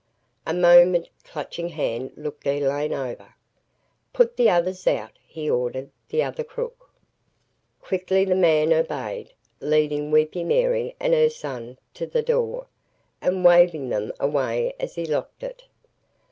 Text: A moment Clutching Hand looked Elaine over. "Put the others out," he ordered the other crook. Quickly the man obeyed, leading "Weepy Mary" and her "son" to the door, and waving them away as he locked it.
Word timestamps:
A 0.47 0.53
moment 0.55 1.09
Clutching 1.23 1.69
Hand 1.69 2.13
looked 2.15 2.47
Elaine 2.47 2.91
over. 2.91 3.35
"Put 4.13 4.35
the 4.35 4.49
others 4.49 4.87
out," 4.87 5.11
he 5.27 5.47
ordered 5.47 5.91
the 6.09 6.23
other 6.23 6.43
crook. 6.43 6.89
Quickly 7.83 8.25
the 8.25 8.33
man 8.33 8.73
obeyed, 8.73 9.31
leading 9.59 10.09
"Weepy 10.09 10.43
Mary" 10.43 10.95
and 10.99 11.13
her 11.13 11.29
"son" 11.29 11.77
to 11.93 12.07
the 12.07 12.23
door, 12.23 12.65
and 13.21 13.45
waving 13.45 13.89
them 13.89 14.11
away 14.19 14.73
as 14.79 14.95
he 14.95 15.05
locked 15.05 15.43
it. 15.43 15.65